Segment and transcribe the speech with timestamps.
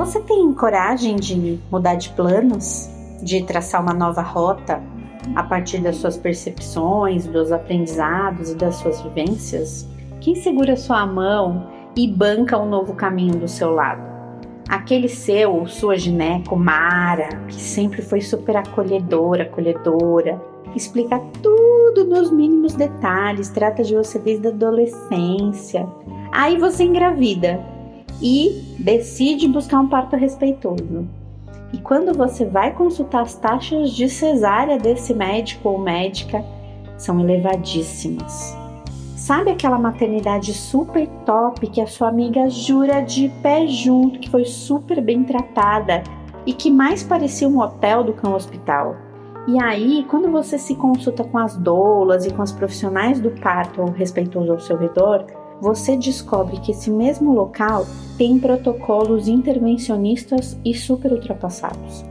[0.00, 2.88] Você tem coragem de mudar de planos?
[3.22, 4.82] De traçar uma nova rota
[5.36, 9.86] a partir das suas percepções, dos aprendizados e das suas vivências?
[10.18, 14.00] Quem segura sua mão e banca um novo caminho do seu lado?
[14.70, 20.42] Aquele seu, sua gineco Mara, que sempre foi super acolhedora, acolhedora,
[20.74, 25.86] explica tudo nos mínimos detalhes, trata de você desde a adolescência.
[26.32, 27.62] Aí você engravida
[28.20, 31.06] e decide buscar um parto respeitoso.
[31.72, 36.44] E quando você vai consultar as taxas de cesárea desse médico ou médica,
[36.98, 38.56] são elevadíssimas.
[39.16, 44.44] Sabe aquela maternidade super top que a sua amiga jura de pé junto que foi
[44.44, 46.02] super bem tratada
[46.44, 48.96] e que mais parecia um hotel do que um hospital?
[49.46, 53.84] E aí, quando você se consulta com as doulas e com os profissionais do parto
[53.84, 55.24] respeitoso ao seu redor,
[55.60, 62.04] você descobre que esse mesmo local tem protocolos intervencionistas e super ultrapassados.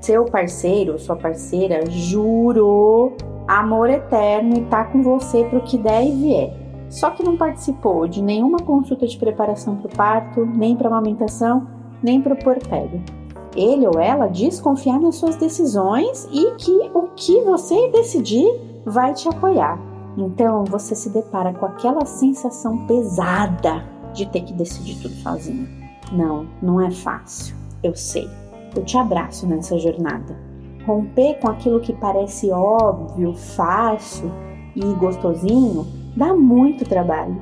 [0.00, 6.12] Seu parceiro, sua parceira, jurou amor eterno e tá com você pro que der e
[6.12, 6.62] vier.
[6.88, 11.66] Só que não participou de nenhuma consulta de preparação para o parto, nem para amamentação,
[12.02, 13.02] nem para o porpério.
[13.56, 18.46] Ele ou ela desconfiar nas suas decisões e que o que você decidir
[18.84, 19.91] vai te apoiar.
[20.16, 25.68] Então você se depara com aquela sensação pesada de ter que decidir tudo sozinho.
[26.12, 28.28] Não, não é fácil, eu sei.
[28.76, 30.36] Eu te abraço nessa jornada.
[30.86, 34.30] Romper com aquilo que parece óbvio, fácil
[34.74, 37.40] e gostosinho dá muito trabalho,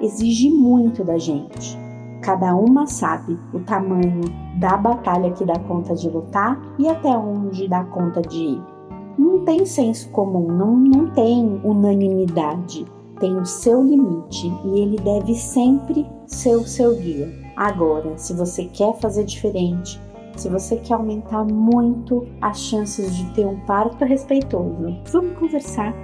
[0.00, 1.78] exige muito da gente.
[2.22, 4.22] Cada uma sabe o tamanho
[4.58, 8.73] da batalha que dá conta de lutar e até onde dá conta de ir.
[9.18, 12.84] Não tem senso comum, não, não tem unanimidade.
[13.20, 17.32] Tem o seu limite e ele deve sempre ser o seu guia.
[17.56, 20.00] Agora, se você quer fazer diferente,
[20.36, 25.94] se você quer aumentar muito as chances de ter um parto respeitoso, vamos conversar